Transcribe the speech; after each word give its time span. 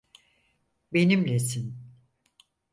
Benimlesin. 0.93 1.75